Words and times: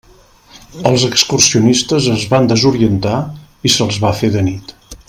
Els 0.91 1.03
excursionistes 1.07 2.09
es 2.15 2.25
van 2.33 2.51
desorientar 2.53 3.21
i 3.71 3.75
se'ls 3.77 4.05
va 4.07 4.19
fer 4.23 4.33
de 4.39 4.47
nit. 4.51 4.79